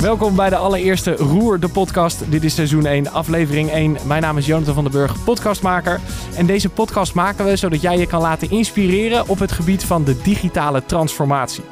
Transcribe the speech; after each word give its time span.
Welkom 0.00 0.36
bij 0.36 0.50
de 0.50 0.56
allereerste 0.56 1.16
Roer, 1.16 1.60
de 1.60 1.68
podcast. 1.68 2.30
Dit 2.30 2.44
is 2.44 2.54
seizoen 2.54 2.86
1, 2.86 3.12
aflevering 3.12 3.70
1. 3.70 3.96
Mijn 4.06 4.22
naam 4.22 4.38
is 4.38 4.46
Jonathan 4.46 4.74
van 4.74 4.84
den 4.84 4.92
Burg, 4.92 5.24
podcastmaker. 5.24 6.00
En 6.36 6.46
deze 6.46 6.68
podcast 6.68 7.14
maken 7.14 7.44
we 7.44 7.56
zodat 7.56 7.80
jij 7.80 7.98
je 7.98 8.06
kan 8.06 8.20
laten 8.20 8.50
inspireren 8.50 9.28
op 9.28 9.38
het 9.38 9.52
gebied 9.52 9.84
van 9.84 10.04
de 10.04 10.22
digitale 10.22 10.84
transformatie. 10.84 11.64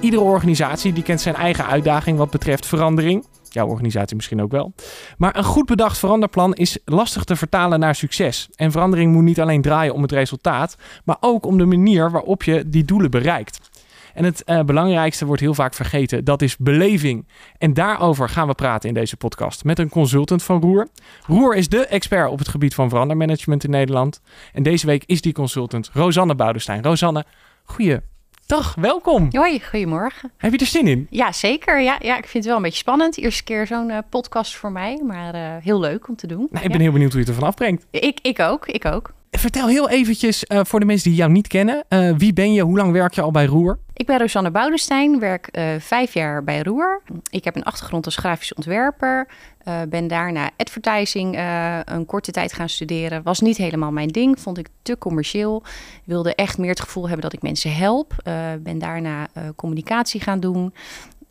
Iedere 0.00 0.22
organisatie 0.22 0.92
die 0.92 1.02
kent 1.02 1.20
zijn 1.20 1.34
eigen 1.34 1.66
uitdaging 1.66 2.18
wat 2.18 2.30
betreft 2.30 2.66
verandering. 2.66 3.26
Jouw 3.48 3.66
organisatie 3.66 4.16
misschien 4.16 4.42
ook 4.42 4.50
wel. 4.50 4.72
Maar 5.18 5.36
een 5.36 5.44
goed 5.44 5.66
bedacht 5.66 5.98
veranderplan 5.98 6.54
is 6.54 6.78
lastig 6.84 7.24
te 7.24 7.36
vertalen 7.36 7.80
naar 7.80 7.94
succes. 7.94 8.48
En 8.54 8.72
verandering 8.72 9.12
moet 9.12 9.22
niet 9.22 9.40
alleen 9.40 9.62
draaien 9.62 9.94
om 9.94 10.02
het 10.02 10.12
resultaat, 10.12 10.76
maar 11.04 11.16
ook 11.20 11.46
om 11.46 11.58
de 11.58 11.66
manier 11.66 12.10
waarop 12.10 12.42
je 12.42 12.68
die 12.68 12.84
doelen 12.84 13.10
bereikt. 13.10 13.58
En 14.16 14.24
het 14.24 14.42
uh, 14.46 14.60
belangrijkste 14.60 15.26
wordt 15.26 15.42
heel 15.42 15.54
vaak 15.54 15.74
vergeten, 15.74 16.24
dat 16.24 16.42
is 16.42 16.56
beleving. 16.56 17.28
En 17.58 17.74
daarover 17.74 18.28
gaan 18.28 18.46
we 18.46 18.54
praten 18.54 18.88
in 18.88 18.94
deze 18.94 19.16
podcast 19.16 19.64
met 19.64 19.78
een 19.78 19.88
consultant 19.88 20.42
van 20.42 20.60
Roer. 20.60 20.88
Roer 21.26 21.56
is 21.56 21.68
de 21.68 21.86
expert 21.86 22.30
op 22.30 22.38
het 22.38 22.48
gebied 22.48 22.74
van 22.74 22.88
verandermanagement 22.88 23.64
in 23.64 23.70
Nederland. 23.70 24.20
En 24.52 24.62
deze 24.62 24.86
week 24.86 25.02
is 25.06 25.20
die 25.20 25.32
consultant 25.32 25.90
Rosanne 25.92 26.34
Boudestein. 26.34 26.82
Rosanne, 26.82 27.24
goeie 27.64 28.00
Dag, 28.46 28.74
welkom. 28.74 29.28
Hoi, 29.30 29.60
goedemorgen. 29.60 30.32
Heb 30.36 30.52
je 30.52 30.58
er 30.58 30.66
zin 30.66 30.86
in? 30.86 31.06
Ja, 31.10 31.32
zeker. 31.32 31.80
Ja, 31.80 31.98
ja 32.00 32.16
ik 32.16 32.26
vind 32.26 32.32
het 32.32 32.44
wel 32.44 32.56
een 32.56 32.62
beetje 32.62 32.78
spannend. 32.78 33.18
Eerste 33.18 33.44
keer 33.44 33.66
zo'n 33.66 33.90
uh, 33.90 33.98
podcast 34.10 34.56
voor 34.56 34.72
mij, 34.72 35.02
maar 35.06 35.34
uh, 35.34 35.56
heel 35.60 35.80
leuk 35.80 36.08
om 36.08 36.16
te 36.16 36.26
doen. 36.26 36.48
Nou, 36.50 36.64
ik 36.64 36.70
ben 36.70 36.80
heel 36.80 36.92
benieuwd 36.92 37.12
hoe 37.12 37.20
je 37.20 37.26
het 37.26 37.34
ervan 37.34 37.48
afbrengt. 37.48 37.86
Ik, 37.90 38.18
ik 38.22 38.40
ook, 38.40 38.66
ik 38.66 38.84
ook. 38.84 39.12
Vertel 39.38 39.68
heel 39.68 39.88
eventjes 39.88 40.44
uh, 40.48 40.60
voor 40.62 40.80
de 40.80 40.86
mensen 40.86 41.10
die 41.10 41.18
jou 41.18 41.30
niet 41.30 41.46
kennen. 41.46 41.84
wie 42.18 42.32
ben 42.32 42.52
je? 42.52 42.62
Hoe 42.62 42.76
lang 42.76 42.92
werk 42.92 43.14
je 43.14 43.20
al 43.20 43.30
bij 43.30 43.46
Roer? 43.46 43.78
Ik 43.92 44.06
ben 44.06 44.18
Rosanne 44.18 44.50
Boudestein, 44.50 45.18
werk 45.18 45.48
uh, 45.52 45.64
vijf 45.78 46.14
jaar 46.14 46.44
bij 46.44 46.62
Roer. 46.62 47.02
Ik 47.30 47.44
heb 47.44 47.56
een 47.56 47.62
achtergrond 47.62 48.04
als 48.04 48.16
grafisch 48.16 48.54
ontwerper. 48.54 49.28
Ben 49.88 50.08
daarna 50.08 50.50
advertising 50.56 51.38
een 51.84 52.06
korte 52.06 52.30
tijd 52.30 52.52
gaan 52.52 52.68
studeren. 52.68 53.22
Was 53.22 53.40
niet 53.40 53.56
helemaal 53.56 53.92
mijn 53.92 54.08
ding, 54.08 54.40
vond 54.40 54.58
ik 54.58 54.68
te 54.82 54.98
commercieel. 54.98 55.62
Wilde 56.04 56.34
echt 56.34 56.58
meer 56.58 56.70
het 56.70 56.80
gevoel 56.80 57.04
hebben 57.04 57.22
dat 57.22 57.32
ik 57.32 57.42
mensen 57.42 57.74
help. 57.74 58.14
ben 58.62 58.78
daarna 58.78 59.28
communicatie 59.56 60.20
gaan 60.20 60.40
doen. 60.40 60.72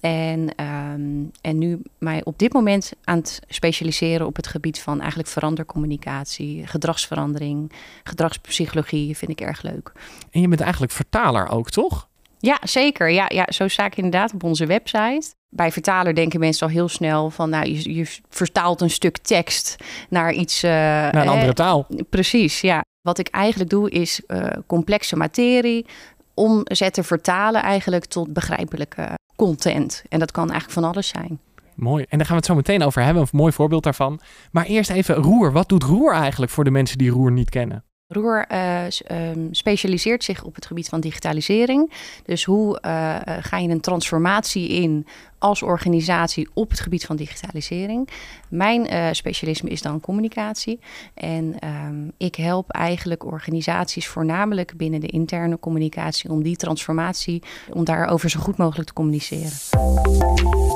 En, 0.06 0.66
um, 0.66 1.32
en 1.42 1.58
nu 1.58 1.82
mij 1.98 2.24
op 2.24 2.40
dit 2.40 2.54
moment 2.54 2.94
aan 3.04 3.18
het 3.18 3.42
specialiseren 3.48 4.26
op 4.26 4.36
het 4.36 4.48
gebied 4.48 4.80
van 4.80 5.00
eigenlijk 5.00 5.30
verandercommunicatie, 5.30 6.68
gedragsverandering, 6.68 7.72
gedragspsychologie 8.04 9.18
vind 9.18 9.32
ik 9.32 9.42
erg 9.42 9.62
leuk. 9.62 9.92
En 10.32 10.42
je 10.42 10.48
bent 10.48 10.62
eigenlijk 10.62 10.92
vertaler 10.92 11.48
ook, 11.48 11.70
toch? 11.70 12.08
Ja, 12.40 12.58
zeker. 12.62 13.10
Ja, 13.10 13.26
ja, 13.28 13.46
zo 13.48 13.68
sta 13.68 13.86
ik 13.86 13.98
inderdaad 13.98 14.34
op 14.34 14.44
onze 14.44 14.66
website. 14.66 15.34
Bij 15.50 15.72
vertaler 15.72 16.16
denken 16.16 16.40
mensen 16.40 16.68
al 16.68 16.74
heel 16.74 16.90
snel 16.90 17.30
van, 17.30 17.50
nou, 17.50 17.70
je, 17.70 17.94
je 17.94 18.06
vertaalt 18.30 18.82
een 18.82 18.90
stuk 18.90 19.18
tekst 19.18 19.76
naar 20.10 20.34
iets. 20.34 20.64
Uh, 20.64 20.72
naar 20.72 21.16
een 21.16 21.28
andere 21.28 21.54
taal. 21.54 21.88
Precies, 22.10 22.62
ja. 22.62 22.84
Wat 23.02 23.18
ik 23.18 23.28
eigenlijk 23.28 23.70
doe 23.70 23.90
is 23.90 24.22
uh, 24.28 24.48
complexe 24.68 25.16
materie 25.16 25.86
omzetten, 26.34 27.04
vertalen 27.04 27.62
eigenlijk 27.62 28.06
tot 28.06 28.34
begrijpelijke 28.34 29.10
content. 29.36 30.04
En 30.10 30.20
dat 30.20 30.32
kan 30.32 30.50
eigenlijk 30.50 30.80
van 30.80 30.90
alles 30.92 31.08
zijn. 31.08 31.40
Mooi. 31.76 32.06
En 32.10 32.18
daar 32.18 32.28
gaan 32.28 32.36
we 32.36 32.42
het 32.42 32.46
zo 32.46 32.56
meteen 32.56 32.84
over 32.84 33.04
hebben. 33.04 33.22
Een 33.22 33.30
mooi 33.32 33.52
voorbeeld 33.52 33.84
daarvan. 33.84 34.20
Maar 34.52 34.66
eerst 34.66 34.90
even 34.90 35.16
Roer. 35.16 35.52
Wat 35.52 35.70
doet 35.70 35.84
Roer 35.84 36.14
eigenlijk 36.14 36.52
voor 36.52 36.64
de 36.64 36.72
mensen 36.72 36.98
die 36.98 37.10
Roer 37.10 37.32
niet 37.32 37.50
kennen? 37.50 37.84
Roer 38.16 38.46
uh, 38.52 38.84
um, 39.12 39.48
specialiseert 39.52 40.24
zich 40.24 40.44
op 40.44 40.56
het 40.56 40.66
gebied 40.66 40.90
van 40.90 41.00
digitalisering. 41.00 41.92
Dus 42.26 42.44
hoe 42.44 42.82
uh, 42.86 43.16
ga 43.40 43.58
je 43.58 43.70
een 43.70 43.82
transformatie 43.82 44.70
in 44.70 45.08
als 45.38 45.62
organisatie 45.62 46.50
op 46.54 46.70
het 46.70 46.80
gebied 46.80 47.06
van 47.06 47.16
digitalisering? 47.16 48.10
Mijn 48.50 49.16
specialisme 49.16 49.70
is 49.70 49.82
dan 49.82 50.00
communicatie. 50.00 50.80
En 51.14 51.56
um, 51.64 52.12
ik 52.18 52.36
help 52.36 52.70
eigenlijk 52.70 53.26
organisaties 53.26 54.08
voornamelijk 54.08 54.78
binnen 54.78 55.00
de 55.00 55.08
interne 55.08 55.60
communicatie 55.60 56.30
om 56.30 56.44
die 56.44 56.56
transformatie, 56.56 57.44
om 57.70 57.84
daarover 57.84 58.30
zo 58.30 58.40
goed 58.40 58.58
mogelijk 58.58 58.88
te 58.88 58.94
communiceren. 58.94 59.52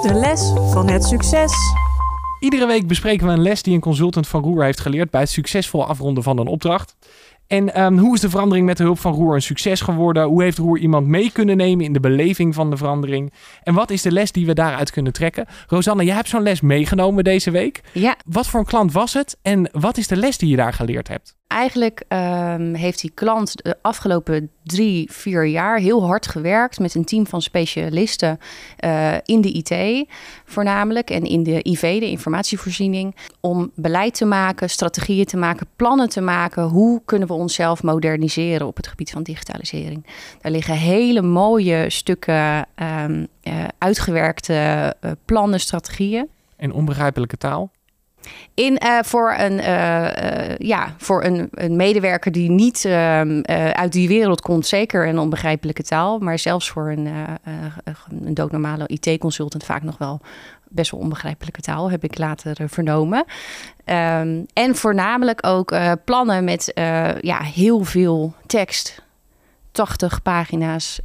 De 0.01 0.13
les 0.13 0.51
van 0.71 0.89
het 0.89 1.03
succes. 1.03 1.53
Iedere 2.39 2.65
week 2.65 2.87
bespreken 2.87 3.27
we 3.27 3.33
een 3.33 3.41
les 3.41 3.63
die 3.63 3.73
een 3.73 3.79
consultant 3.79 4.27
van 4.27 4.43
Roer 4.43 4.63
heeft 4.63 4.79
geleerd 4.79 5.09
bij 5.09 5.21
het 5.21 5.29
succesvol 5.29 5.85
afronden 5.85 6.23
van 6.23 6.37
een 6.37 6.47
opdracht. 6.47 6.95
En 7.49 7.81
um, 7.81 7.97
hoe 7.97 8.13
is 8.13 8.21
de 8.21 8.29
verandering 8.29 8.65
met 8.65 8.77
de 8.77 8.83
hulp 8.83 8.99
van 8.99 9.13
Roer 9.13 9.35
een 9.35 9.41
succes 9.41 9.81
geworden? 9.81 10.23
Hoe 10.23 10.43
heeft 10.43 10.57
Roer 10.57 10.77
iemand 10.77 11.07
mee 11.07 11.31
kunnen 11.31 11.57
nemen 11.57 11.85
in 11.85 11.93
de 11.93 11.99
beleving 11.99 12.55
van 12.55 12.69
de 12.69 12.77
verandering? 12.77 13.33
En 13.63 13.73
wat 13.73 13.89
is 13.89 14.01
de 14.01 14.11
les 14.11 14.31
die 14.31 14.45
we 14.45 14.53
daaruit 14.53 14.91
kunnen 14.91 15.13
trekken? 15.13 15.45
Rosanne, 15.67 16.03
jij 16.03 16.15
hebt 16.15 16.29
zo'n 16.29 16.41
les 16.41 16.61
meegenomen 16.61 17.23
deze 17.23 17.51
week. 17.51 17.81
Ja. 17.93 18.15
Wat 18.25 18.47
voor 18.47 18.59
een 18.59 18.65
klant 18.65 18.91
was 18.91 19.13
het 19.13 19.37
en 19.41 19.69
wat 19.71 19.97
is 19.97 20.07
de 20.07 20.15
les 20.15 20.37
die 20.37 20.49
je 20.49 20.55
daar 20.55 20.73
geleerd 20.73 21.07
hebt? 21.07 21.37
Eigenlijk 21.47 22.03
um, 22.07 22.73
heeft 22.73 23.01
die 23.01 23.11
klant 23.13 23.63
de 23.63 23.77
afgelopen 23.81 24.51
drie, 24.63 25.11
vier 25.11 25.45
jaar 25.45 25.79
heel 25.79 26.05
hard 26.05 26.27
gewerkt 26.27 26.79
met 26.79 26.95
een 26.95 27.05
team 27.05 27.27
van 27.27 27.41
specialisten 27.41 28.39
uh, 28.85 29.13
in 29.25 29.41
de 29.41 29.51
IT, 29.51 30.07
voornamelijk 30.45 31.09
en 31.09 31.23
in 31.23 31.43
de 31.43 31.63
IV, 31.63 31.99
de 31.99 32.09
informatievoorziening, 32.09 33.15
om 33.39 33.71
beleid 33.75 34.13
te 34.13 34.25
maken, 34.25 34.69
strategieën 34.69 35.25
te 35.25 35.37
maken, 35.37 35.67
plannen 35.75 36.09
te 36.09 36.21
maken. 36.21 36.63
Hoe 36.63 37.01
kunnen 37.05 37.27
we 37.27 37.33
onszelf 37.39 37.83
moderniseren 37.83 38.67
op 38.67 38.75
het 38.75 38.87
gebied 38.87 39.11
van 39.11 39.23
digitalisering? 39.23 40.05
Daar 40.41 40.51
liggen 40.51 40.75
hele 40.75 41.21
mooie 41.21 41.89
stukken 41.89 42.67
um, 42.75 43.27
uh, 43.43 43.63
uitgewerkte 43.77 44.95
uh, 45.01 45.11
plannen, 45.25 45.59
strategieën. 45.59 46.27
In 46.57 46.73
onbegrijpelijke 46.73 47.37
taal? 47.37 47.71
In, 48.53 48.81
uh, 48.83 48.99
voor 49.01 49.35
een, 49.37 49.57
uh, 49.57 50.03
uh, 50.03 50.57
ja, 50.57 50.93
voor 50.97 51.23
een, 51.23 51.47
een, 51.51 51.75
medewerker 51.75 52.31
die 52.31 52.49
niet 52.49 52.85
ehm, 52.85 53.41
uit 53.73 53.91
die 53.91 54.07
wereld 54.07 54.41
komt, 54.41 54.67
zeker 54.67 55.07
een 55.07 55.19
onbegrijpelijke 55.19 55.83
taal. 55.83 56.19
Maar 56.19 56.39
zelfs 56.39 56.69
voor 56.69 56.89
een, 56.89 57.07
een 58.23 58.33
doodnormale 58.33 58.87
IT-consultant 58.87 59.63
vaak 59.63 59.83
nog 59.83 59.97
wel 59.97 60.21
best 60.69 60.91
wel 60.91 60.99
onbegrijpelijke 60.99 61.61
taal, 61.61 61.91
heb 61.91 62.03
ik 62.03 62.17
later 62.17 62.69
vernomen. 62.69 63.25
Um, 63.85 64.45
en 64.53 64.75
voornamelijk 64.75 65.47
ook 65.47 65.75
plannen 66.05 66.43
met 66.43 66.71
ja, 67.21 67.41
heel 67.41 67.83
veel 67.83 68.33
tekst. 68.45 69.01
80 69.71 70.21
pagina's 70.21 70.99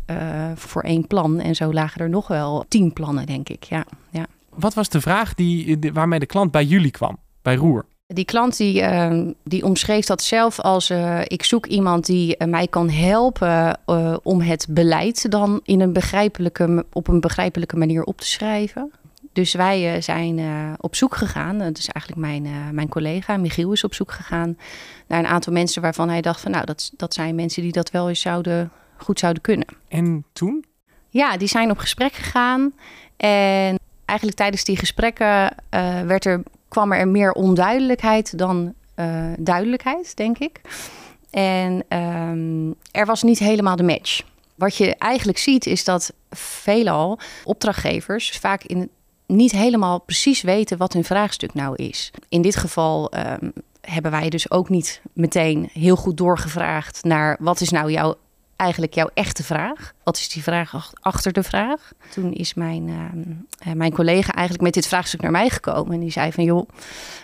voor 0.54 0.82
één 0.82 1.06
plan. 1.06 1.40
En 1.40 1.54
zo 1.54 1.72
lagen 1.72 2.00
er 2.00 2.08
nog 2.08 2.28
wel 2.28 2.64
10 2.68 2.92
plannen, 2.92 3.26
denk 3.26 3.48
ik. 3.48 3.64
Ja, 3.64 3.84
ja. 4.10 4.26
Wat 4.48 4.74
was 4.74 4.88
de 4.88 5.00
vraag 5.00 5.34
die, 5.34 5.78
waarmee 5.92 6.18
de 6.18 6.26
klant 6.26 6.50
bij 6.50 6.64
jullie 6.64 6.90
kwam, 6.90 7.18
bij 7.42 7.54
Roer? 7.54 7.84
Die 8.06 8.24
klant 8.24 8.56
die, 8.56 8.82
uh, 8.82 9.28
die 9.44 9.64
omschreef 9.64 10.06
dat 10.06 10.22
zelf 10.22 10.60
als 10.60 10.90
uh, 10.90 11.20
ik 11.24 11.44
zoek 11.44 11.66
iemand 11.66 12.06
die 12.06 12.36
uh, 12.38 12.48
mij 12.48 12.66
kan 12.66 12.90
helpen 12.90 13.78
om 14.22 14.40
het 14.40 14.66
beleid 14.70 15.30
dan 15.30 15.60
in 15.62 15.80
een 15.80 15.92
begrijpelijke, 15.92 16.86
op 16.92 17.08
een 17.08 17.20
begrijpelijke 17.20 17.76
manier 17.76 18.04
op 18.04 18.20
te 18.20 18.26
schrijven. 18.26 18.92
Dus 19.34 19.54
wij 19.54 20.00
zijn 20.00 20.40
op 20.80 20.94
zoek 20.94 21.16
gegaan, 21.16 21.58
dat 21.58 21.78
is 21.78 21.88
eigenlijk 21.88 22.26
mijn, 22.26 22.74
mijn 22.74 22.88
collega 22.88 23.36
Michiel 23.36 23.72
is 23.72 23.84
op 23.84 23.94
zoek 23.94 24.12
gegaan 24.12 24.58
naar 25.06 25.18
een 25.18 25.26
aantal 25.26 25.52
mensen 25.52 25.82
waarvan 25.82 26.08
hij 26.08 26.20
dacht 26.20 26.40
van 26.40 26.50
nou 26.50 26.64
dat, 26.64 26.90
dat 26.96 27.14
zijn 27.14 27.34
mensen 27.34 27.62
die 27.62 27.72
dat 27.72 27.90
wel 27.90 28.08
eens 28.08 28.20
zouden, 28.20 28.70
goed 28.96 29.18
zouden 29.18 29.42
kunnen. 29.42 29.66
En 29.88 30.24
toen? 30.32 30.64
Ja, 31.08 31.36
die 31.36 31.48
zijn 31.48 31.70
op 31.70 31.78
gesprek 31.78 32.12
gegaan 32.12 32.72
en 33.16 33.78
eigenlijk 34.04 34.38
tijdens 34.38 34.64
die 34.64 34.76
gesprekken 34.76 35.54
uh, 35.70 36.00
werd 36.00 36.24
er, 36.24 36.42
kwam 36.68 36.92
er 36.92 37.08
meer 37.08 37.32
onduidelijkheid 37.32 38.38
dan 38.38 38.74
uh, 38.96 39.24
duidelijkheid, 39.38 40.16
denk 40.16 40.38
ik. 40.38 40.60
En 41.30 41.84
um, 41.98 42.74
er 42.90 43.06
was 43.06 43.22
niet 43.22 43.38
helemaal 43.38 43.76
de 43.76 43.82
match. 43.82 44.22
Wat 44.54 44.76
je 44.76 44.96
eigenlijk 44.96 45.38
ziet 45.38 45.66
is 45.66 45.84
dat 45.84 46.12
veelal 46.30 47.18
opdrachtgevers 47.44 48.30
vaak 48.30 48.64
in 48.64 48.90
niet 49.26 49.52
helemaal 49.52 50.00
precies 50.00 50.42
weten 50.42 50.78
wat 50.78 50.92
hun 50.92 51.04
vraagstuk 51.04 51.54
nou 51.54 51.76
is. 51.76 52.10
In 52.28 52.42
dit 52.42 52.56
geval 52.56 53.12
um, 53.40 53.52
hebben 53.80 54.10
wij 54.10 54.28
dus 54.28 54.50
ook 54.50 54.68
niet 54.68 55.00
meteen 55.12 55.70
heel 55.72 55.96
goed 55.96 56.16
doorgevraagd 56.16 57.04
naar 57.04 57.36
wat 57.40 57.60
is 57.60 57.70
nou 57.70 57.90
jouw 57.90 58.16
eigenlijk 58.56 58.94
jouw 58.94 59.10
echte 59.14 59.42
vraag? 59.42 59.92
Wat 60.04 60.16
is 60.16 60.28
die 60.28 60.42
vraag 60.42 60.92
achter 61.00 61.32
de 61.32 61.42
vraag? 61.42 61.92
Toen 62.10 62.32
is 62.32 62.54
mijn, 62.54 62.88
uh, 62.88 63.72
mijn 63.72 63.92
collega 63.92 64.32
eigenlijk 64.32 64.64
met 64.64 64.74
dit 64.74 64.86
vraagstuk 64.86 65.20
naar 65.20 65.30
mij 65.30 65.48
gekomen. 65.48 65.92
En 65.92 66.00
die 66.00 66.10
zei 66.10 66.32
van, 66.32 66.44
joh, 66.44 66.68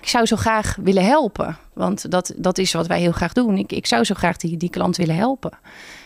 ik 0.00 0.08
zou 0.08 0.26
zo 0.26 0.36
graag 0.36 0.76
willen 0.82 1.04
helpen. 1.04 1.56
Want 1.72 2.10
dat, 2.10 2.32
dat 2.36 2.58
is 2.58 2.72
wat 2.72 2.86
wij 2.86 3.00
heel 3.00 3.12
graag 3.12 3.32
doen. 3.32 3.56
Ik, 3.58 3.72
ik 3.72 3.86
zou 3.86 4.04
zo 4.04 4.14
graag 4.14 4.36
die, 4.36 4.56
die 4.56 4.70
klant 4.70 4.96
willen 4.96 5.16
helpen. 5.16 5.58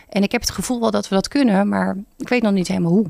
En 0.09 0.23
ik 0.23 0.31
heb 0.31 0.41
het 0.41 0.51
gevoel 0.51 0.79
wel 0.79 0.91
dat 0.91 1.09
we 1.09 1.15
dat 1.15 1.27
kunnen, 1.27 1.69
maar 1.69 1.97
ik 2.17 2.29
weet 2.29 2.41
nog 2.41 2.51
niet 2.51 2.67
helemaal 2.67 2.91
hoe. 2.91 3.09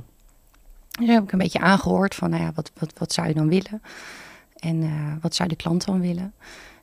Dus 0.99 1.07
heb 1.07 1.23
ik 1.23 1.31
een 1.31 1.39
beetje 1.39 1.59
aangehoord 1.59 2.15
van, 2.15 2.29
nou 2.29 2.43
ja, 2.43 2.51
wat, 2.55 2.71
wat, 2.79 2.93
wat 2.97 3.13
zou 3.13 3.27
je 3.27 3.33
dan 3.33 3.49
willen? 3.49 3.81
En 4.55 4.81
uh, 4.81 4.91
wat 5.21 5.35
zou 5.35 5.49
de 5.49 5.55
klant 5.55 5.85
dan 5.85 6.01
willen? 6.01 6.33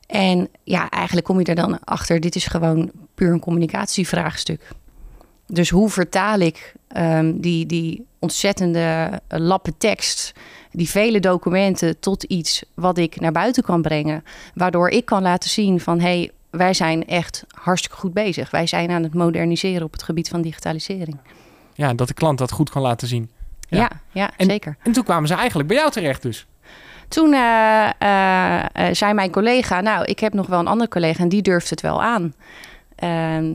En 0.07 0.49
ja, 0.63 0.89
eigenlijk 0.89 1.25
kom 1.25 1.39
je 1.39 1.45
er 1.45 1.55
dan 1.55 1.79
achter, 1.83 2.19
dit 2.19 2.35
is 2.35 2.45
gewoon 2.45 2.91
puur 3.15 3.31
een 3.31 3.39
communicatievraagstuk. 3.39 4.67
Dus 5.47 5.69
hoe 5.69 5.89
vertaal 5.89 6.39
ik 6.39 6.73
ehm, 6.87 7.33
die, 7.35 7.65
die 7.65 8.05
ontzettende 8.19 9.21
lappen 9.27 9.77
tekst, 9.77 10.31
die 10.71 10.89
vele 10.89 11.19
documenten, 11.19 11.99
tot 11.99 12.23
iets 12.23 12.63
wat 12.73 12.97
ik 12.97 13.19
naar 13.19 13.31
buiten 13.31 13.63
kan 13.63 13.81
brengen, 13.81 14.23
waardoor 14.53 14.89
ik 14.89 15.05
kan 15.05 15.21
laten 15.21 15.49
zien 15.49 15.79
van 15.79 15.99
hé, 15.99 16.05
hey, 16.05 16.31
wij 16.49 16.73
zijn 16.73 17.07
echt 17.07 17.45
hartstikke 17.47 17.97
goed 17.97 18.13
bezig. 18.13 18.51
Wij 18.51 18.67
zijn 18.67 18.91
aan 18.91 19.03
het 19.03 19.13
moderniseren 19.13 19.83
op 19.83 19.91
het 19.91 20.03
gebied 20.03 20.29
van 20.29 20.41
digitalisering. 20.41 21.17
Ja, 21.73 21.93
dat 21.93 22.07
de 22.07 22.13
klant 22.13 22.37
dat 22.37 22.51
goed 22.51 22.69
kan 22.69 22.81
laten 22.81 23.07
zien. 23.07 23.29
Ja, 23.73 23.79
ja, 23.81 23.89
ja 24.11 24.31
En- 24.37 24.45
zeker. 24.45 24.77
En 24.83 24.91
toen 24.91 25.03
kwamen 25.03 25.27
ze 25.27 25.33
eigenlijk 25.33 25.67
bij 25.67 25.77
jou 25.77 25.91
terecht 25.91 26.21
dus. 26.21 26.47
Toen 27.07 27.33
eh, 27.33 27.89
zei 28.91 29.13
mijn 29.13 29.31
collega, 29.31 29.81
nou, 29.81 30.05
ik 30.05 30.19
heb 30.19 30.33
nog 30.33 30.47
wel 30.47 30.59
een 30.59 30.67
andere 30.67 30.89
collega 30.89 31.23
en 31.23 31.29
die 31.29 31.41
durft 31.41 31.69
het 31.69 31.81
wel 31.81 32.03
aan. 32.03 32.33
Ehm, 32.95 33.53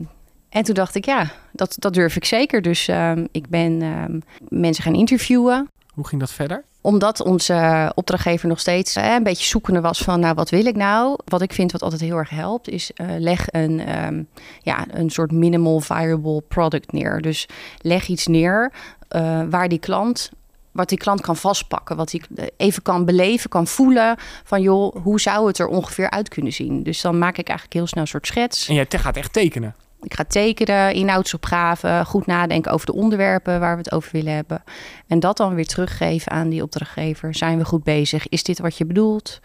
en 0.49 0.63
toen 0.63 0.73
dacht 0.73 0.95
ik, 0.95 1.05
ja, 1.05 1.27
dat, 1.51 1.75
dat 1.79 1.93
durf 1.93 2.15
ik 2.15 2.25
zeker. 2.25 2.61
Dus 2.61 2.87
ehm, 2.87 3.25
ik 3.31 3.49
ben 3.49 3.81
ehm, 3.81 4.19
mensen 4.49 4.83
gaan 4.83 4.93
interviewen. 4.95 5.67
Hoe 5.93 6.07
ging 6.07 6.21
dat 6.21 6.31
verder? 6.31 6.63
Omdat 6.81 7.21
onze 7.21 7.91
opdrachtgever 7.95 8.47
nog 8.47 8.59
steeds 8.59 8.95
eh, 8.95 9.13
een 9.13 9.23
beetje 9.23 9.45
zoekende 9.45 9.81
was 9.81 9.99
van, 9.99 10.19
nou, 10.19 10.33
wat 10.33 10.49
wil 10.49 10.65
ik 10.65 10.75
nou? 10.75 11.19
Wat 11.25 11.41
ik 11.41 11.53
vind 11.53 11.71
wat 11.71 11.81
altijd 11.81 12.01
heel 12.01 12.17
erg 12.17 12.29
helpt, 12.29 12.69
is 12.69 12.91
eh, 12.93 13.07
leg 13.17 13.45
een, 13.51 13.79
ehm, 13.79 14.23
ja, 14.61 14.85
een 14.91 15.09
soort 15.09 15.31
minimal 15.31 15.79
viable 15.79 16.41
product 16.41 16.91
neer. 16.91 17.21
Dus 17.21 17.47
leg 17.81 18.07
iets 18.07 18.27
neer 18.27 18.71
eh, 19.07 19.41
waar 19.49 19.69
die 19.69 19.79
klant, 19.79 20.31
wat 20.71 20.89
die 20.89 20.97
klant 20.97 21.21
kan 21.21 21.35
vastpakken, 21.35 21.95
wat 21.95 22.11
hij 22.11 22.49
even 22.57 22.81
kan 22.81 23.05
beleven, 23.05 23.49
kan 23.49 23.67
voelen 23.67 24.15
van, 24.43 24.61
joh, 24.61 24.95
hoe 25.03 25.19
zou 25.19 25.47
het 25.47 25.59
er 25.59 25.67
ongeveer 25.67 26.09
uit 26.09 26.29
kunnen 26.29 26.53
zien? 26.53 26.83
Dus 26.83 27.01
dan 27.01 27.17
maak 27.17 27.37
ik 27.37 27.47
eigenlijk 27.47 27.77
heel 27.77 27.87
snel 27.87 28.01
een 28.01 28.09
soort 28.09 28.27
schets. 28.27 28.67
En 28.67 28.73
jij 28.73 28.87
gaat 28.89 29.17
echt 29.17 29.33
tekenen. 29.33 29.75
Ik 30.01 30.13
ga 30.13 30.23
tekenen, 30.27 30.93
inhoudsopgave, 30.93 32.03
goed 32.05 32.25
nadenken 32.25 32.71
over 32.71 32.85
de 32.85 32.93
onderwerpen 32.93 33.59
waar 33.59 33.75
we 33.75 33.81
het 33.81 33.91
over 33.91 34.09
willen 34.11 34.33
hebben. 34.33 34.63
En 35.07 35.19
dat 35.19 35.37
dan 35.37 35.55
weer 35.55 35.67
teruggeven 35.67 36.31
aan 36.31 36.49
die 36.49 36.63
opdrachtgever. 36.63 37.35
Zijn 37.35 37.57
we 37.57 37.65
goed 37.65 37.83
bezig? 37.83 38.27
Is 38.27 38.43
dit 38.43 38.59
wat 38.59 38.77
je 38.77 38.85
bedoelt? 38.85 39.39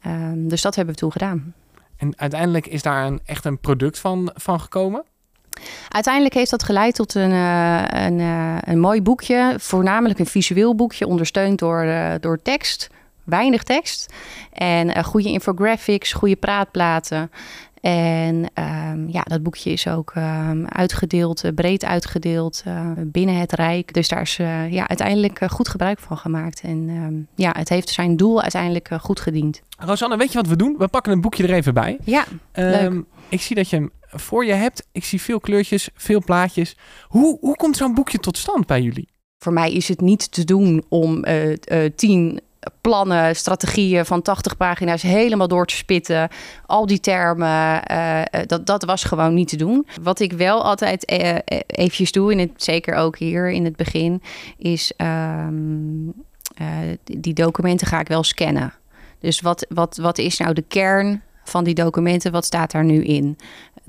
Ehm, 0.00 0.48
dus 0.48 0.62
dat 0.62 0.74
hebben 0.74 0.94
we 0.94 1.00
toen 1.00 1.12
gedaan. 1.12 1.54
En 1.96 2.12
uiteindelijk 2.16 2.66
is 2.66 2.82
daar 2.82 3.06
een, 3.06 3.20
echt 3.24 3.44
een 3.44 3.58
product 3.58 3.98
van, 3.98 4.30
van 4.34 4.60
gekomen. 4.60 5.04
Uiteindelijk 5.88 6.34
heeft 6.34 6.50
dat 6.50 6.62
geleid 6.62 6.94
tot 6.94 7.14
een, 7.14 7.32
eh, 7.32 7.82
een, 8.04 8.20
eh, 8.20 8.56
een 8.60 8.80
mooi 8.80 9.02
boekje. 9.02 9.54
Voornamelijk 9.58 10.18
een 10.18 10.26
visueel 10.26 10.74
boekje, 10.74 11.06
ondersteund 11.06 11.58
door, 11.58 11.82
eh, 11.82 12.12
door 12.20 12.42
tekst. 12.42 12.88
Weinig 13.24 13.62
tekst. 13.62 14.12
En 14.52 15.04
goede 15.04 15.28
infographics, 15.28 16.12
goede 16.12 16.36
praatplaten. 16.36 17.30
En 17.80 18.50
ehm, 18.54 19.08
ja, 19.08 19.22
dat 19.22 19.42
boekje 19.42 19.70
is 19.70 19.88
ook 19.88 20.12
ehm, 20.14 20.64
uitgedeeld, 20.66 21.44
eh, 21.44 21.52
breed 21.54 21.84
uitgedeeld 21.84 22.62
eh, 22.64 22.90
binnen 23.04 23.34
het 23.34 23.52
Rijk. 23.52 23.94
Dus 23.94 24.08
daar 24.08 24.20
is 24.20 24.38
eh, 24.38 24.72
ja, 24.72 24.88
uiteindelijk 24.88 25.40
goed 25.50 25.68
gebruik 25.68 25.98
van 25.98 26.16
gemaakt. 26.16 26.60
En 26.60 26.88
ehm, 26.88 27.42
ja, 27.44 27.54
het 27.58 27.68
heeft 27.68 27.88
zijn 27.88 28.16
doel 28.16 28.42
uiteindelijk 28.42 28.90
goed 29.00 29.20
gediend. 29.20 29.62
Rosanne, 29.78 30.16
weet 30.16 30.32
je 30.32 30.38
wat 30.38 30.46
we 30.46 30.56
doen? 30.56 30.74
We 30.78 30.88
pakken 30.88 31.12
het 31.12 31.20
boekje 31.20 31.42
er 31.42 31.54
even 31.54 31.74
bij. 31.74 31.98
Ja, 32.04 32.24
Leuk. 32.52 33.04
Ik 33.28 33.40
zie 33.40 33.56
dat 33.56 33.70
je 33.70 33.76
hem 33.76 33.90
voor 34.00 34.44
je 34.44 34.52
hebt. 34.52 34.86
Ik 34.92 35.04
zie 35.04 35.20
veel 35.20 35.40
kleurtjes, 35.40 35.88
veel 35.94 36.22
plaatjes. 36.24 36.76
Hoe, 37.08 37.38
hoe 37.40 37.56
komt 37.56 37.76
zo'n 37.76 37.94
boekje 37.94 38.18
tot 38.18 38.36
stand 38.36 38.66
bij 38.66 38.82
jullie? 38.82 39.08
voor 39.42 39.52
mij 39.52 39.72
is 39.72 39.88
het 39.88 40.00
niet 40.00 40.32
te 40.32 40.44
doen 40.44 40.84
om 40.88 41.24
tien 41.96 42.40
plannen, 42.80 43.36
strategieën 43.36 44.06
van 44.06 44.22
80 44.22 44.56
pagina's 44.56 45.02
helemaal 45.02 45.48
door 45.48 45.66
te 45.66 45.74
spitten. 45.74 46.28
Al 46.66 46.86
die 46.86 47.00
termen, 47.00 47.82
eh, 47.82 48.20
eh, 48.20 48.46
dat, 48.46 48.66
dat 48.66 48.84
was 48.84 49.04
gewoon 49.04 49.34
niet 49.34 49.48
te 49.48 49.56
doen. 49.56 49.86
Wat 50.02 50.20
ik 50.20 50.32
wel 50.32 50.64
altijd 50.64 51.04
eh, 51.04 51.36
eventjes 51.66 52.12
doe, 52.12 52.32
in 52.32 52.38
het, 52.38 52.50
zeker 52.56 52.94
ook 52.94 53.18
hier 53.18 53.50
in 53.50 53.64
het 53.64 53.76
begin, 53.76 54.22
is 54.56 54.92
ehm, 54.96 56.08
eh, 56.60 56.66
die 57.04 57.34
documenten 57.34 57.86
ga 57.86 58.00
ik 58.00 58.08
wel 58.08 58.22
scannen. 58.22 58.72
Dus 59.18 59.40
wat, 59.40 59.66
wat, 59.68 59.96
wat 59.96 60.18
is 60.18 60.38
nou 60.38 60.54
de 60.54 60.64
kern 60.68 61.22
van 61.44 61.64
die 61.64 61.74
documenten? 61.74 62.32
Wat 62.32 62.44
staat 62.44 62.70
daar 62.70 62.84
nu 62.84 63.02
in? 63.04 63.36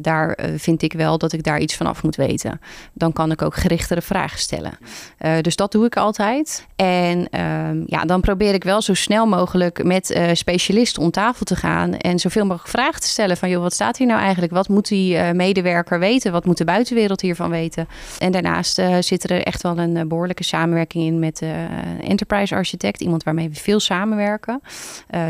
Daar 0.01 0.31
eh, 0.31 0.50
vind 0.57 0.81
ik 0.81 0.94
wel 0.94 1.18
dat 1.18 1.33
ik 1.33 1.44
daar 1.44 1.59
iets 1.59 1.75
van 1.75 1.86
af 1.86 2.03
moet 2.03 2.15
weten. 2.15 2.62
Dan 2.94 3.13
kan 3.13 3.31
ik 3.31 3.42
ook 3.42 3.56
gerichtere 3.56 4.01
vragen 4.01 4.39
stellen. 4.39 4.77
Eh, 5.18 5.33
dus 5.42 5.56
dat 5.56 5.71
doe 5.71 5.86
ik 5.86 5.98
altijd. 5.98 6.68
En 6.75 7.30
ehm, 7.30 7.83
ja, 7.86 8.06
dan 8.06 8.21
probeer 8.21 8.53
ik 8.53 8.63
wel 8.63 8.81
zo 8.81 8.94
snel 8.94 9.25
mogelijk 9.25 9.83
met 9.83 10.12
eh, 10.12 10.30
specialisten 10.33 11.01
om 11.01 11.12
tafel 11.12 11.45
te 11.45 11.56
gaan. 11.56 11.98
En 11.98 12.19
zoveel 12.19 12.45
mogelijk 12.45 12.69
vragen 12.69 13.01
te 13.01 13.07
stellen 13.07 13.38
van... 13.38 13.50
joh, 13.50 13.62
wat 13.62 13.74
staat 13.74 13.98
hier 13.98 14.07
nou 14.07 14.19
eigenlijk? 14.19 14.53
Wat 14.53 14.69
moet 14.69 14.88
die 14.88 15.33
medewerker 15.33 16.00
weten? 16.00 16.31
Wat 16.31 16.45
moet 16.45 16.57
de 16.57 16.63
buitenwereld 16.63 17.21
hiervan 17.21 17.50
weten? 17.50 17.88
En 18.19 18.31
daarnaast 18.31 18.81
zit 19.00 19.30
er 19.30 19.44
echt 19.44 19.62
wel 19.62 19.77
een 19.77 19.97
eh, 19.97 20.06
behoorlijke 20.06 20.44
samenwerking 20.44 21.04
in 21.04 21.19
met 21.19 21.38
de 21.38 21.65
enterprise 22.01 22.56
architect. 22.56 23.01
Iemand 23.01 23.24
waarmee 23.24 23.50
we 23.50 23.56
veel 23.56 23.80
samenwerken. 23.80 24.62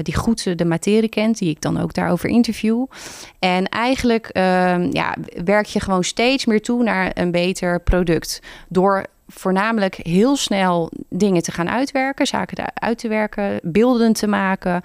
die 0.01 0.15
goed 0.15 0.57
de 0.57 0.65
materie 0.65 1.09
kent, 1.09 1.37
die 1.37 1.49
ik 1.49 1.61
dan 1.61 1.79
ook 1.79 1.93
daarover 1.93 2.29
interview. 2.29 2.85
En 3.39 3.69
eigenlijk 3.69 4.29
ja, 4.91 5.15
werk 5.43 5.65
je 5.65 5.79
gewoon 5.79 6.03
steeds 6.03 6.45
meer 6.45 6.61
toe 6.61 6.83
naar 6.83 7.11
een 7.13 7.31
beter 7.31 7.79
product. 7.79 8.39
Door 8.67 9.05
voornamelijk 9.27 9.95
heel 9.95 10.35
snel 10.35 10.91
dingen 11.09 11.41
te 11.41 11.51
gaan 11.51 11.69
uitwerken, 11.69 12.27
zaken 12.27 12.71
uit 12.73 12.97
te 12.97 13.07
werken, 13.07 13.59
beelden 13.63 14.13
te 14.13 14.27
maken, 14.27 14.81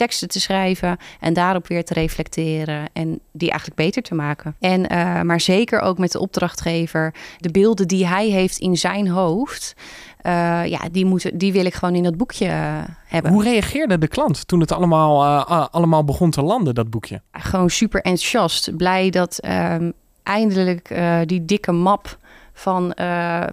teksten 0.00 0.28
te 0.28 0.40
schrijven 0.40 0.96
en 1.20 1.32
daarop 1.32 1.66
weer 1.66 1.84
te 1.84 1.94
reflecteren 1.94 2.88
en 2.92 3.20
die 3.32 3.50
eigenlijk 3.50 3.80
beter 3.80 4.02
te 4.02 4.14
maken. 4.14 4.56
En, 4.60 4.88
eh, 4.88 5.20
maar 5.20 5.40
zeker 5.40 5.80
ook 5.80 5.98
met 5.98 6.12
de 6.12 6.18
opdrachtgever, 6.18 7.14
de 7.38 7.50
beelden 7.50 7.88
die 7.88 8.06
hij 8.06 8.26
heeft 8.26 8.58
in 8.58 8.76
zijn 8.76 9.08
hoofd, 9.08 9.74
eh, 10.20 10.66
ja, 10.66 10.80
die, 10.92 11.04
moeten, 11.04 11.38
die 11.38 11.52
wil 11.52 11.64
ik 11.64 11.74
gewoon 11.74 11.94
in 11.94 12.02
dat 12.02 12.16
boekje 12.16 12.46
eh, 12.46 12.78
hebben. 13.06 13.32
Hoe 13.32 13.42
reageerde 13.42 13.98
de 13.98 14.08
klant 14.08 14.48
toen 14.48 14.60
het 14.60 14.72
allemaal, 14.72 15.44
allemaal 15.70 16.04
begon 16.04 16.30
te 16.30 16.42
landen, 16.42 16.74
dat 16.74 16.90
boekje? 16.90 17.20
gewoon 17.32 17.70
super 17.70 18.00
enthousiast. 18.00 18.76
Blij 18.76 19.10
dat 19.10 19.38
ehm, 19.38 19.90
eindelijk 20.22 20.94
die 21.24 21.44
dikke 21.44 21.72
map 21.72 22.18
van 22.52 22.94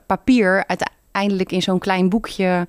papier 0.06 0.54
uiteindelijk 0.68 0.97
in 1.24 1.62
zo'n 1.62 1.80
klein 1.80 2.10
boekje 2.10 2.68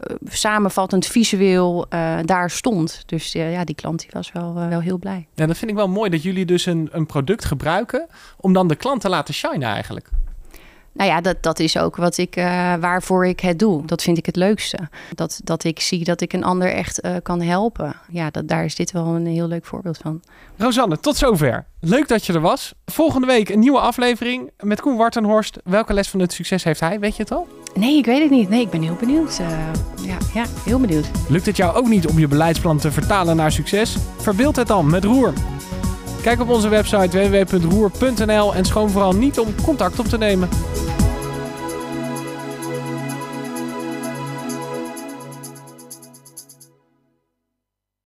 eh, 0.00 0.16
samenvattend 0.24 1.06
visueel 1.06 1.86
eh, 1.88 2.18
daar 2.24 2.50
stond. 2.50 3.02
Dus 3.06 3.34
eh, 3.34 3.52
ja, 3.52 3.64
die 3.64 3.74
klant 3.74 4.00
die 4.00 4.10
was 4.12 4.32
wel, 4.32 4.54
wel 4.54 4.80
heel 4.80 4.98
blij. 4.98 5.26
Ja, 5.34 5.46
dat 5.46 5.58
vind 5.58 5.70
ik 5.70 5.76
wel 5.76 5.88
mooi 5.88 6.10
dat 6.10 6.22
jullie 6.22 6.44
dus 6.44 6.66
een, 6.66 6.88
een 6.92 7.06
product 7.06 7.44
gebruiken 7.44 8.06
om 8.36 8.52
dan 8.52 8.68
de 8.68 8.76
klant 8.76 9.00
te 9.00 9.08
laten 9.08 9.34
shinen 9.34 9.68
eigenlijk. 9.68 10.10
Nou 10.94 11.10
ja, 11.10 11.20
dat, 11.20 11.36
dat 11.40 11.58
is 11.58 11.78
ook 11.78 11.96
wat 11.96 12.18
ik, 12.18 12.36
eh, 12.36 12.74
waarvoor 12.74 13.26
ik 13.26 13.40
het 13.40 13.58
doe. 13.58 13.86
Dat 13.86 14.02
vind 14.02 14.18
ik 14.18 14.26
het 14.26 14.36
leukste. 14.36 14.78
Dat, 15.14 15.40
dat 15.44 15.64
ik 15.64 15.80
zie 15.80 16.04
dat 16.04 16.20
ik 16.20 16.32
een 16.32 16.44
ander 16.44 16.72
echt 16.72 17.00
eh, 17.00 17.14
kan 17.22 17.40
helpen. 17.40 17.96
Ja, 18.08 18.30
dat, 18.30 18.48
daar 18.48 18.64
is 18.64 18.74
dit 18.74 18.92
wel 18.92 19.06
een 19.06 19.26
heel 19.26 19.48
leuk 19.48 19.64
voorbeeld 19.64 19.98
van. 19.98 20.22
Rosanne, 20.56 21.00
tot 21.00 21.16
zover. 21.16 21.66
Leuk 21.80 22.08
dat 22.08 22.26
je 22.26 22.32
er 22.32 22.40
was. 22.40 22.74
Volgende 22.86 23.26
week 23.26 23.48
een 23.48 23.58
nieuwe 23.58 23.78
aflevering 23.78 24.50
met 24.58 24.80
Koen 24.80 24.96
Wartenhorst. 24.96 25.58
Welke 25.64 25.94
les 25.94 26.08
van 26.08 26.20
het 26.20 26.32
succes 26.32 26.64
heeft 26.64 26.80
hij? 26.80 27.00
Weet 27.00 27.16
je 27.16 27.22
het 27.22 27.32
al? 27.32 27.48
Nee, 27.74 27.98
ik 27.98 28.04
weet 28.04 28.20
het 28.20 28.30
niet. 28.30 28.48
Nee, 28.48 28.60
ik 28.60 28.70
ben 28.70 28.82
heel 28.82 28.96
benieuwd. 29.00 29.38
Eh, 29.38 29.48
ja, 30.06 30.16
ja, 30.34 30.44
heel 30.64 30.80
benieuwd. 30.80 31.06
Lukt 31.28 31.46
het 31.46 31.56
jou 31.56 31.76
ook 31.76 31.88
niet 31.88 32.06
om 32.06 32.18
je 32.18 32.28
beleidsplan 32.28 32.78
te 32.78 32.92
vertalen 32.92 33.36
naar 33.36 33.52
succes? 33.52 33.96
Verbeeld 34.18 34.56
het 34.56 34.66
dan 34.66 34.90
met 34.90 35.04
Roer. 35.04 35.32
Kijk 36.22 36.40
op 36.40 36.48
onze 36.48 36.68
website 36.68 37.28
www.roer.nl 37.28 38.54
en 38.54 38.64
schoon 38.64 38.90
vooral 38.90 39.12
niet 39.12 39.38
om 39.38 39.54
contact 39.62 39.98
op 39.98 40.06
te 40.06 40.18
nemen. 40.18 40.48